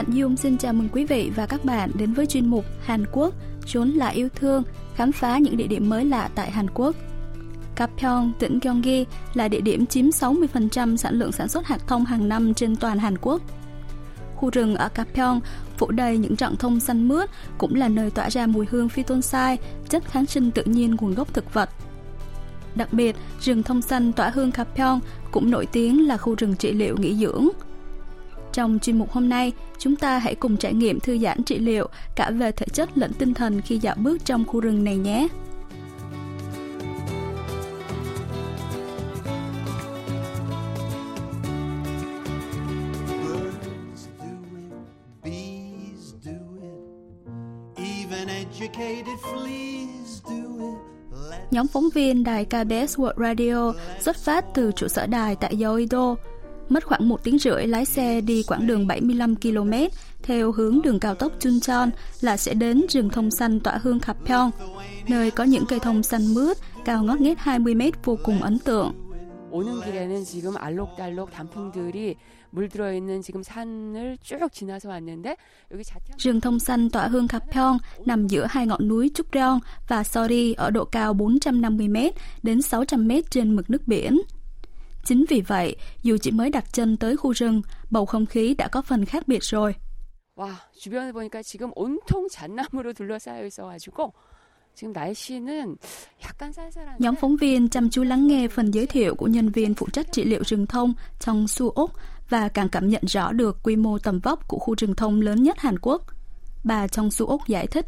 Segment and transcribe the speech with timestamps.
[0.00, 3.04] Hạnh Dung xin chào mừng quý vị và các bạn đến với chuyên mục Hàn
[3.12, 3.34] Quốc,
[3.66, 4.62] chốn là yêu thương,
[4.94, 6.96] khám phá những địa điểm mới lạ tại Hàn Quốc.
[7.76, 12.28] Gapyeong, tỉnh Gyeonggi là địa điểm chiếm 60% sản lượng sản xuất hạt thông hàng
[12.28, 13.42] năm trên toàn Hàn Quốc.
[14.36, 15.40] Khu rừng ở Gapyeong
[15.76, 19.56] phủ đầy những rặng thông xanh mướt cũng là nơi tỏa ra mùi hương phytoncide,
[19.88, 21.70] chất kháng sinh tự nhiên nguồn gốc thực vật.
[22.74, 26.72] Đặc biệt, rừng thông xanh tỏa hương Gapyeong cũng nổi tiếng là khu rừng trị
[26.72, 27.48] liệu nghỉ dưỡng.
[28.52, 31.88] Trong chuyên mục hôm nay, chúng ta hãy cùng trải nghiệm thư giãn trị liệu
[32.16, 35.28] cả về thể chất lẫn tinh thần khi dạo bước trong khu rừng này nhé.
[51.50, 56.14] Nhóm phóng viên đài KBS World Radio xuất phát từ trụ sở đài tại Yeouido,
[56.69, 59.73] mất khoảng một tiếng rưỡi lái xe đi quãng đường 75 km
[60.23, 61.89] theo hướng đường cao tốc Chuncheon
[62.21, 64.51] là sẽ đến rừng thông xanh tỏa hương Gapyeong,
[65.07, 68.59] nơi có những cây thông xanh mướt cao ngót nghét 20 m vô cùng ấn
[68.59, 69.05] tượng.
[69.55, 72.17] 오는 길에는 지금 알록달록 단풍들이
[72.49, 75.37] 물들어 있는 지금 산을 쭉 지나서 왔는데
[75.71, 80.03] 여기 자태 Rừng thông xanh tỏa hương Gapyeong nằm giữa hai ngọn núi Chukdeong và
[80.03, 82.11] Sori ở độ cao 450m
[82.43, 84.17] đến 600m trên mực nước biển.
[85.03, 88.67] Chính vì vậy, dù chỉ mới đặt chân tới khu rừng, bầu không khí đã
[88.67, 89.75] có phần khác biệt rồi.
[90.35, 94.11] 와, 주변을 보니까 지금 온통 잣나무로 둘러싸여 있어가지고
[96.99, 100.11] Nhóm phóng viên chăm chú lắng nghe phần giới thiệu của nhân viên phụ trách
[100.11, 101.91] trị liệu rừng thông trong Su Úc
[102.29, 105.43] và càng cảm nhận rõ được quy mô tầm vóc của khu rừng thông lớn
[105.43, 106.01] nhất Hàn Quốc.
[106.63, 107.87] Bà trong Su Úc giải thích.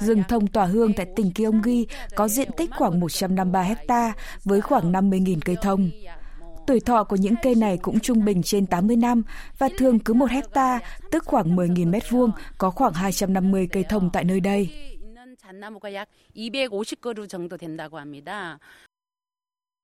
[0.00, 4.12] Rừng thông tỏa hương tại tỉnh Gyeonggi có diện tích khoảng 153 hecta
[4.44, 5.90] với khoảng 50.000 cây thông.
[6.66, 9.22] Tuổi thọ của những cây này cũng trung bình trên 80 năm
[9.58, 14.10] và thường cứ một hecta, tức khoảng 10.000 mét vuông, có khoảng 250 cây thông
[14.12, 14.68] tại nơi đây.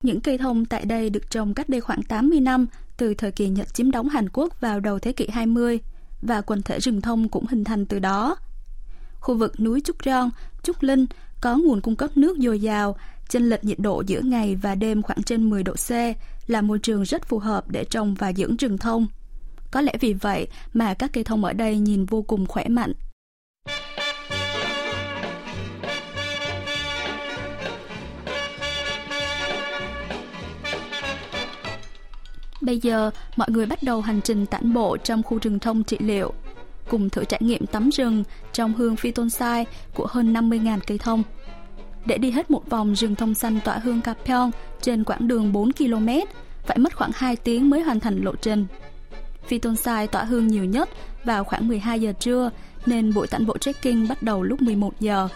[0.05, 2.67] Những cây thông tại đây được trồng cách đây khoảng 80 năm,
[2.97, 5.79] từ thời kỳ Nhật chiếm đóng Hàn Quốc vào đầu thế kỷ 20,
[6.23, 8.37] và quần thể rừng thông cũng hình thành từ đó.
[9.21, 10.31] Khu vực núi Trúc Rong,
[10.63, 11.07] Trúc Linh
[11.41, 12.97] có nguồn cung cấp nước dồi dào,
[13.29, 15.91] chênh lệch nhiệt độ giữa ngày và đêm khoảng trên 10 độ C,
[16.47, 19.07] là môi trường rất phù hợp để trồng và dưỡng rừng thông.
[19.71, 22.93] Có lẽ vì vậy mà các cây thông ở đây nhìn vô cùng khỏe mạnh.
[32.69, 35.97] Bây giờ, mọi người bắt đầu hành trình tản bộ trong khu rừng thông trị
[36.01, 36.33] liệu,
[36.89, 40.99] cùng thử trải nghiệm tắm rừng trong hương phi tôn sai của hơn 50.000 cây
[40.99, 41.23] thông.
[42.07, 45.73] Để đi hết một vòng rừng thông xanh tỏa hương Gapyeong trên quãng đường 4
[45.73, 46.09] km,
[46.67, 48.67] phải mất khoảng 2 tiếng mới hoàn thành lộ trình.
[49.47, 50.89] Phi tôn sai tỏa hương nhiều nhất
[51.25, 52.51] vào khoảng 12 giờ trưa,
[52.87, 55.29] nên buổi tản bộ trekking bắt đầu lúc 11 giờ.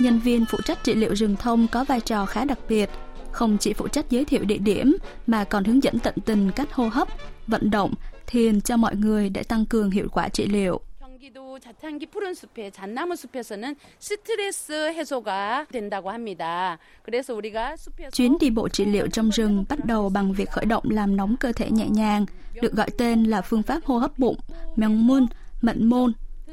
[0.00, 2.90] Nhân viên phụ trách trị liệu rừng thông có vai trò khá đặc biệt,
[3.32, 6.72] không chỉ phụ trách giới thiệu địa điểm mà còn hướng dẫn tận tình cách
[6.72, 7.08] hô hấp,
[7.46, 7.94] vận động,
[8.26, 10.80] thiền cho mọi người để tăng cường hiệu quả trị liệu.
[11.00, 16.78] 경기도 자탄기 푸른 숲의 잣나무 숲에서는 스트레스 해소가 된다고 합니다.
[17.02, 20.64] 그래서 우리가 숲에서 Chuyến đi bộ trị liệu trong rừng bắt đầu bằng việc khởi
[20.64, 22.26] động làm nóng cơ thể nhẹ nhàng,
[22.60, 24.36] được gọi tên là phương pháp hô hấp bụng,
[24.76, 25.26] Myeongmun,
[25.62, 26.12] mệnh môn.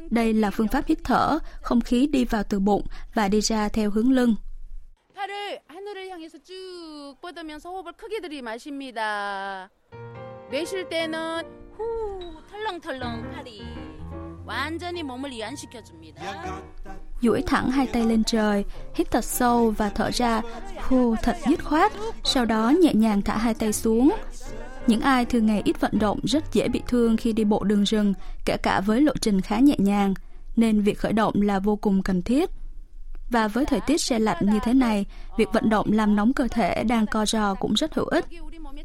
[0.09, 3.69] Đây là phương pháp hít thở, không khí đi vào từ bụng và đi ra
[3.69, 4.35] theo hướng lưng.
[5.15, 9.69] 팔을 하늘을 향해서 쭉 뻗으면서 호흡을 크게 들이마십니다.
[10.51, 11.43] 내쉴 때는
[11.77, 13.61] 후 털렁털렁 팔이
[14.45, 16.21] 완전히 몸을 이완시켜줍니다.
[17.21, 18.65] duỗi thẳng hai tay lên trời,
[18.95, 20.41] hít thật sâu và thở ra,
[20.81, 21.91] hô thật dứt khoát,
[22.23, 24.11] sau đó nhẹ nhàng thả hai tay xuống.
[24.88, 27.82] những ai thường ngày ít vận động rất dễ bị thương khi đi bộ đường
[27.84, 28.14] rừng,
[28.44, 30.14] kể cả với lộ trình khá nhẹ nhàng,
[30.56, 32.50] nên việc khởi động là vô cùng cần thiết.
[33.30, 35.06] Và với thời tiết se lạnh như thế này,
[35.36, 38.24] việc vận động làm nóng cơ thể đang co giò cũng rất hữu ích.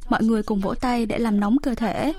[0.09, 2.13] Mọi người cùng vỗ tay để làm nóng cơ thể.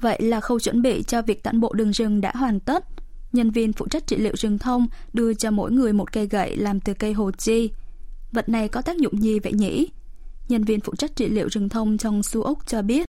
[0.00, 2.84] Vậy là khâu chuẩn bị cho việc tản bộ đường rừng đã hoàn tất.
[3.32, 6.56] Nhân viên phụ trách trị liệu rừng thông đưa cho mỗi người một cây gậy
[6.56, 7.70] làm từ cây hồ chi.
[8.32, 9.88] Vật này có tác dụng gì vậy nhỉ?
[10.48, 13.06] Nhân viên phụ trách trị liệu rừng thông trong Su Úc cho biết.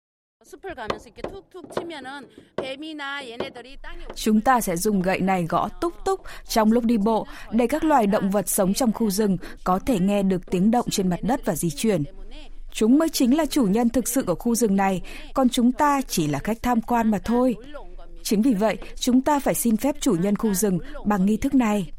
[4.16, 7.84] Chúng ta sẽ dùng gậy này gõ túc túc trong lúc đi bộ để các
[7.84, 11.20] loài động vật sống trong khu rừng có thể nghe được tiếng động trên mặt
[11.22, 12.04] đất và di chuyển.
[12.72, 15.02] Chúng mới chính là chủ nhân thực sự của khu rừng này,
[15.34, 17.56] còn chúng ta chỉ là khách tham quan mà thôi.
[18.30, 21.54] Chính vì vậy, chúng ta phải xin phép chủ nhân khu rừng bằng nghi thức
[21.54, 21.92] này.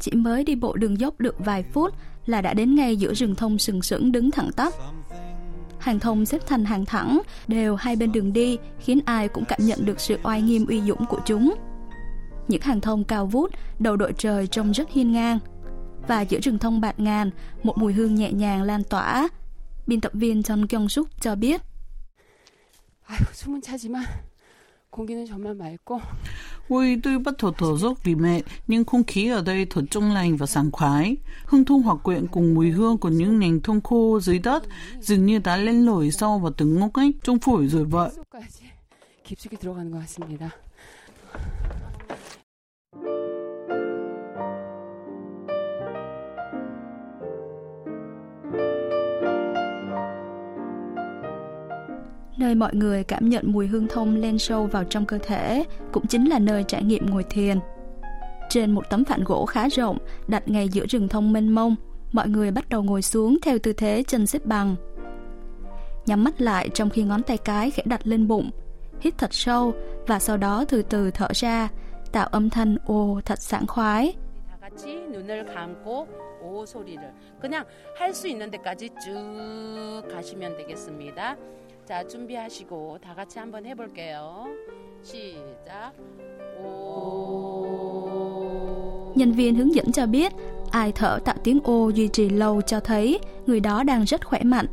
[0.00, 1.94] Chỉ mới đi bộ đường dốc được vài phút
[2.26, 4.72] là đã đến ngay giữa rừng thông sừng sững đứng thẳng tắp
[5.87, 9.59] Hàng thông xếp thành hàng thẳng, đều hai bên đường đi, khiến ai cũng cảm
[9.61, 11.55] nhận được sự oai nghiêm uy dũng của chúng.
[12.47, 15.39] Những hàng thông cao vút, đầu đội trời trông rất hiên ngang.
[16.07, 17.29] Và giữa rừng thông bạt ngàn,
[17.63, 19.27] một mùi hương nhẹ nhàng lan tỏa.
[19.87, 21.61] Biên tập viên John Kyung Suk cho biết.
[23.05, 24.05] 아유, 숨은 차지만
[24.89, 25.99] 공기는 정말 맑고
[26.69, 31.17] 会对不同土属里面nhưng không khí ở đây thật trong lành và sảng khoái.
[31.45, 34.63] Hương thơm hòa quyện cùng mùi hương của những nền thông khô dưới đất
[35.01, 38.09] dường như đã lên lồi sâu vào từng ngóc ngách trong phổi rồi vậy.
[52.47, 56.07] Nơi mọi người cảm nhận mùi hương thông len sâu vào trong cơ thể cũng
[56.07, 57.59] chính là nơi trải nghiệm ngồi thiền.
[58.49, 61.75] Trên một tấm phản gỗ khá rộng, đặt ngay giữa rừng thông mênh mông,
[62.11, 64.75] mọi người bắt đầu ngồi xuống theo tư thế chân xếp bằng.
[66.05, 68.49] Nhắm mắt lại trong khi ngón tay cái khẽ đặt lên bụng,
[69.01, 69.73] hít thật sâu
[70.07, 71.69] và sau đó từ từ thở ra,
[72.11, 74.13] tạo âm thanh ồ thật sảng khoái.
[74.63, 76.07] 같이 눈을 감고
[76.41, 77.03] 오 소리를
[77.39, 77.65] 그냥
[77.97, 81.37] 할 수 있는 데까지 쭉 가시면 되겠습니다.
[81.87, 84.45] 자, 준비하시고 다 같이 한번 해볼게요.
[85.03, 85.93] 시작.
[86.63, 87.93] 오.
[89.15, 90.33] Nhân viên hướng dẫn cho biết,
[90.71, 94.43] ai thở tạo tiếng ô duy trì lâu cho thấy người đó đang rất khỏe
[94.43, 94.65] mạnh.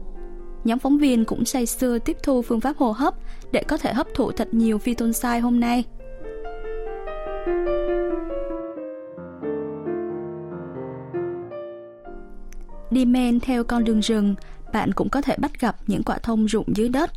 [0.64, 3.14] Nhóm phóng viên cũng say sưa tiếp thu phương pháp hô hấp
[3.52, 5.84] để có thể hấp thụ thật nhiều phytonxai hôm nay.
[12.90, 14.34] Đi men theo con đường rừng,
[14.75, 17.10] bạn cũng có thể bắt gặp những quả thông rụng dưới đất.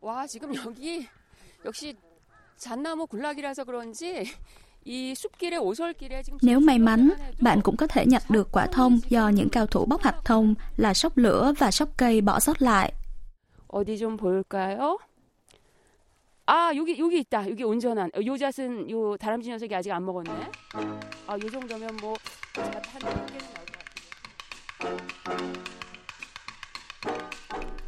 [0.00, 1.06] 와, 지금 여기
[1.64, 1.94] 역시
[2.56, 4.24] 잣나무 군락이라서 그런지
[4.84, 7.10] 이 숲길에 오솔길에 지금 Nếu may mắn,
[7.40, 10.54] bạn cũng có thể nhặt được quả thông do những cao thủ bóc hạt thông
[10.76, 12.92] là sóc lửa và sóc cây bỏ sót lại.
[13.68, 14.98] 어디 좀 볼까요?
[16.46, 17.48] 아 여기 여기 있다.
[17.48, 20.30] 여기 온전한 어, 요 잣은 요 다람쥐 녀석이 아직 안 먹었네.
[21.26, 22.14] 아요 정도면 뭐
[22.54, 23.78] 잣한 개는 나올 것
[25.38, 25.65] 같아요.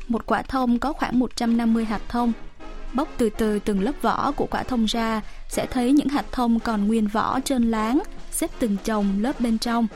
[0.09, 2.33] Một quả thông có khoảng 150 hạt thông.
[2.93, 6.59] Bóc từ từ từng lớp vỏ của quả thông ra, sẽ thấy những hạt thông
[6.59, 7.99] còn nguyên vỏ trên láng,
[8.31, 9.87] xếp từng chồng lớp bên trong.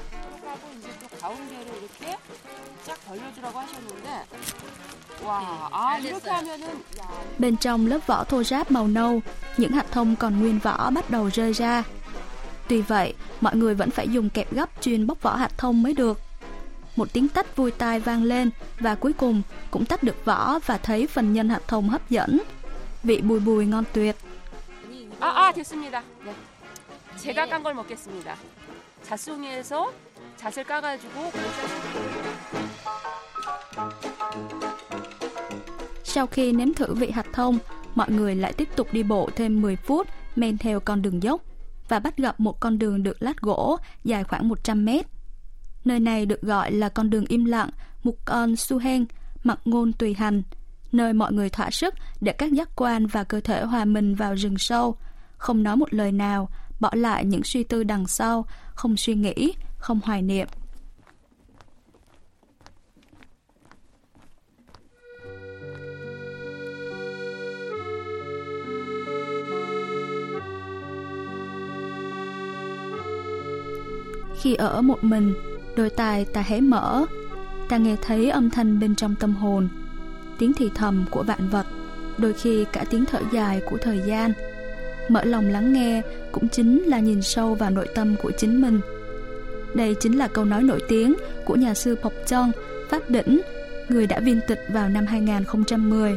[7.39, 9.21] Bên trong lớp vỏ thô ráp màu nâu,
[9.57, 11.83] những hạt thông còn nguyên vỏ bắt đầu rơi ra.
[12.67, 15.93] Tuy vậy, mọi người vẫn phải dùng kẹp gấp chuyên bóc vỏ hạt thông mới
[15.93, 16.19] được
[16.96, 18.50] Một tiếng tách vui tai vang lên
[18.80, 22.40] và cuối cùng cũng tách được vỏ và thấy phần nhân hạt thông hấp dẫn.
[23.02, 24.16] Vị bùi bùi ngon tuyệt.
[25.20, 26.02] 아, 아 됐습니다.
[26.24, 26.32] 네.
[27.16, 28.36] 제가 깐 걸 먹겠습니다.
[29.02, 29.92] 잣송이에서
[30.36, 31.32] 잣을 까가지고
[36.04, 37.58] Sau khi nếm thử vị hạt thông,
[37.94, 41.42] mọi người lại tiếp tục đi bộ thêm 10 phút men theo con đường dốc
[41.88, 45.06] và bắt gặp một con đường được lát gỗ dài khoảng 100 mét.
[45.85, 47.69] Nơi này được gọi là con đường im lặng
[48.03, 49.05] Mục Con Su Hen,
[49.43, 50.43] mặc ngôn tùy hành,
[50.91, 54.35] nơi mọi người thỏa sức để các giác quan và cơ thể hòa mình vào
[54.35, 54.95] rừng sâu,
[55.37, 56.49] không nói một lời nào,
[56.79, 60.47] bỏ lại những suy tư đằng sau, không suy nghĩ, không hoài niệm.
[74.41, 75.33] Khi ở một mình,
[75.75, 77.05] đôi tai ta hé mở,
[77.69, 79.69] ta nghe thấy âm thanh bên trong tâm hồn,
[80.37, 81.65] tiếng thì thầm của vạn vật,
[82.17, 84.33] đôi khi cả tiếng thở dài của thời gian.
[85.09, 86.01] Mở lòng lắng nghe
[86.31, 88.79] cũng chính là nhìn sâu vào nội tâm của chính mình.
[89.73, 91.15] Đây chính là câu nói nổi tiếng
[91.45, 92.51] của nhà sư Pộc Trân,
[92.89, 93.41] Pháp Đỉnh,
[93.89, 96.15] người đã viên tịch vào năm 2010.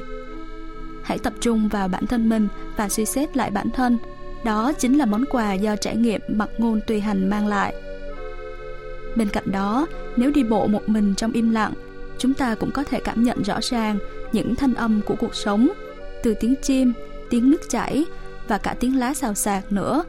[1.02, 3.98] Hãy tập trung vào bản thân mình và suy xét lại bản thân.
[4.44, 7.74] Đó chính là món quà do trải nghiệm mặc ngôn tùy hành mang lại.
[9.16, 11.72] Bên cạnh đó, nếu đi bộ một mình trong im lặng,
[12.18, 13.98] chúng ta cũng có thể cảm nhận rõ ràng
[14.32, 15.68] những thanh âm của cuộc sống,
[16.22, 16.92] từ tiếng chim,
[17.30, 18.04] tiếng nước chảy
[18.48, 20.04] và cả tiếng lá xào xạc nữa.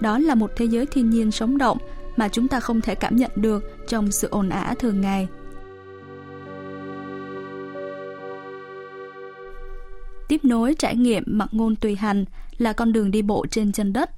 [0.00, 1.78] Đó là một thế giới thiên nhiên sống động
[2.16, 5.28] mà chúng ta không thể cảm nhận được trong sự ồn ào thường ngày.
[10.28, 12.24] Tiếp nối trải nghiệm mặc ngôn tùy hành
[12.58, 14.10] là con đường đi bộ trên chân đất.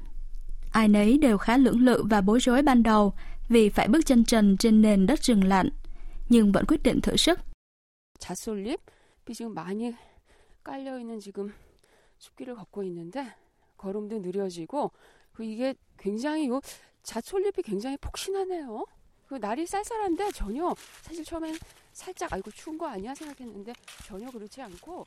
[0.73, 3.12] Ai nấy đều khá lưỡng lự và bối rối ban đầu
[3.50, 5.69] vì phải bước chân trần trên nền đất rừng lạnh,
[6.28, 7.38] nhưng vẫn quyết định thử sức.
[8.21, 9.95] 잣솔잎이 지금 많이
[10.62, 11.52] 깔려 있는 지금
[12.19, 13.26] 숲길을 걷고 있는데
[13.76, 14.90] 걸음도 느려지고
[15.33, 16.50] 그 이게 굉장히 이
[17.02, 18.85] 잣솔잎이 굉장히 폭신하네요.
[19.26, 21.57] 그 날이 쌀쌀한데 전혀 사실 처음엔
[21.92, 23.73] 살짝 아이고 추운 거 아니야 생각했는데
[24.04, 25.07] 전혀 그렇지 않고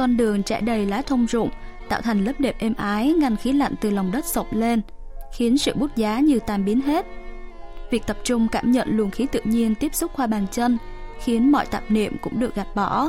[0.00, 1.50] Con đường trải đầy lá thông rụng,
[1.88, 4.82] tạo thành lớp đệm êm ái ngăn khí lạnh từ lòng đất sộc lên,
[5.32, 7.06] khiến sự bút giá như tan biến hết.
[7.90, 10.78] Việc tập trung cảm nhận luồng khí tự nhiên tiếp xúc qua bàn chân
[11.20, 13.08] khiến mọi tạp niệm cũng được gạt bỏ.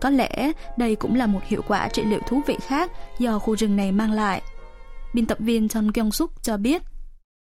[0.00, 3.56] Có lẽ đây cũng là một hiệu quả trị liệu thú vị khác do khu
[3.56, 4.42] rừng này mang lại.
[5.14, 6.82] Biên tập viên Chon Kyung Suk cho biết.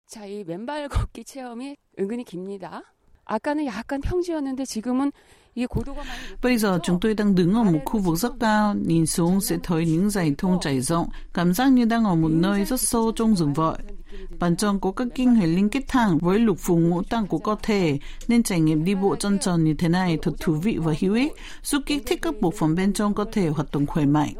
[0.08, 2.82] 자, 이 맨발 걷기 체험이 은근히 깁니다.
[3.26, 5.12] 아까는 약간 평지였는데 지금은
[6.41, 9.57] Bây giờ chúng tôi đang đứng ở một khu vực rất cao, nhìn xuống sẽ
[9.63, 13.11] thấy những dãy thung trải rộng, cảm giác như đang ở một nơi rất sâu
[13.15, 13.77] trong rừng vậy.
[14.39, 17.37] Bản chân có các kinh hệ liên kết thẳng với lục phủ ngũ tạng của
[17.37, 20.77] cơ thể, nên trải nghiệm đi bộ chân trần như thế này thật thú vị
[20.77, 21.33] và hữu ích,
[21.63, 24.33] giúp kích thích các bộ phận bên trong cơ thể hoạt động khỏe mạnh.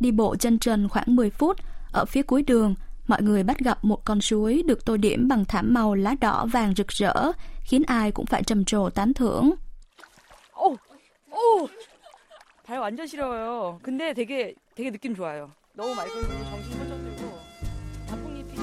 [0.00, 1.56] Đi bộ chân trần khoảng 10 phút,
[1.92, 2.74] ở phía cuối đường,
[3.07, 6.45] mọi người bắt gặp một con suối được tô điểm bằng thảm màu lá đỏ
[6.45, 7.31] vàng rực rỡ,
[7.63, 9.51] khiến ai cũng phải trầm trồ tán thưởng.
[10.53, 10.75] 오,
[11.31, 11.67] 오,
[12.67, 13.79] 발 완전 시려워요.
[13.83, 15.49] 근데 되게 되게 느낌 좋아요.
[15.75, 16.13] 너무 맑은
[16.49, 17.21] 정신 번쩍 들고
[18.09, 18.61] 단풍잎이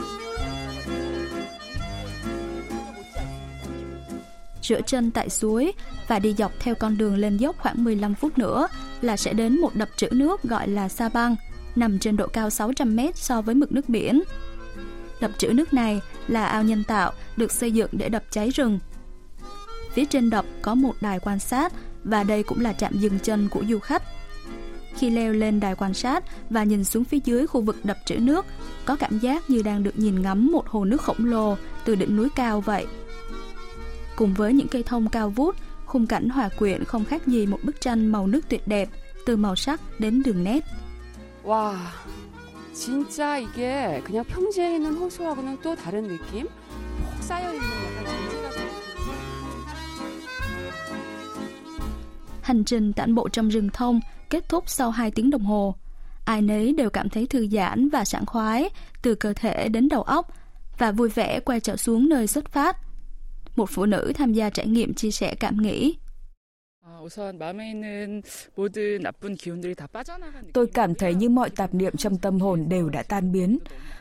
[4.62, 5.72] rửa chân tại suối
[6.08, 8.68] và đi dọc theo con đường lên dốc khoảng 15 phút nữa
[9.00, 11.36] là sẽ đến một đập trữ nước gọi là Sa Bang,
[11.75, 14.23] nằm trên độ cao 600 mét so với mực nước biển.
[15.21, 18.79] Đập trữ nước này là ao nhân tạo được xây dựng để đập cháy rừng.
[19.93, 23.49] Phía trên đập có một đài quan sát và đây cũng là trạm dừng chân
[23.49, 24.03] của du khách.
[24.95, 28.15] Khi leo lên đài quan sát và nhìn xuống phía dưới khu vực đập trữ
[28.15, 28.45] nước,
[28.85, 32.15] có cảm giác như đang được nhìn ngắm một hồ nước khổng lồ từ đỉnh
[32.15, 32.85] núi cao vậy.
[34.15, 37.59] Cùng với những cây thông cao vút, khung cảnh hòa quyện không khác gì một
[37.63, 38.89] bức tranh màu nước tuyệt đẹp,
[39.25, 40.65] từ màu sắc đến đường nét.
[41.44, 41.76] 와,
[42.72, 46.46] 진짜 이게 그냥 평지에 있는 호수하고는 또 다른 느낌?
[46.46, 48.68] 푹 쌓여 있는 약간 전지 같은
[52.42, 55.74] Hành trình tản bộ trong rừng thông kết thúc sau 2 tiếng đồng hồ.
[56.24, 58.70] Ai nấy đều cảm thấy thư giãn và sảng khoái
[59.02, 60.28] từ cơ thể đến đầu óc
[60.78, 62.76] và vui vẻ quay trở xuống nơi xuất phát.
[63.56, 65.96] Một phụ nữ tham gia trải nghiệm chia sẻ cảm nghĩ.
[70.52, 73.58] Tôi cảm thấy như mọi tạp niệm trong tâm hồn đều đã tan biến.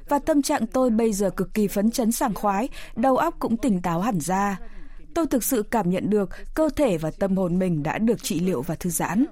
[0.09, 3.57] Và tâm trạng tôi bây giờ cực kỳ phấn chấn sảng khoái, đầu óc cũng
[3.57, 4.59] tỉnh táo hẳn ra.
[5.15, 8.39] Tôi thực sự cảm nhận được cơ thể và tâm hồn mình đã được trị
[8.39, 9.25] liệu và thư giãn.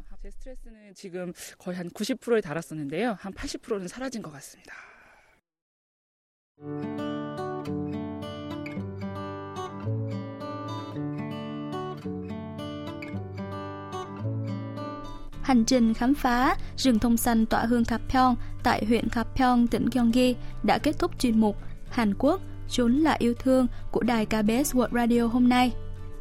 [0.96, 3.18] 지금 거의 한 90%에 달았었는데요.
[3.20, 4.74] 한 80%는 사라진 것 같습니다.
[15.51, 20.37] Hành trình khám phá rừng thông xanh tỏa hương Kapyeong tại huyện Kapyeong, tỉnh Gyeonggi
[20.63, 21.57] đã kết thúc chuyên mục
[21.91, 25.73] Hàn Quốc chốn là yêu thương của đài KBS World Radio hôm nay.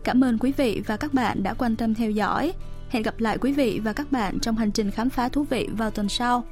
[0.04, 2.54] Cảm ơn quý vị và các bạn đã quan tâm theo dõi.
[2.90, 5.70] Hẹn gặp lại quý vị và các bạn trong hành trình khám phá thú vị
[5.78, 6.44] vào tuần sau.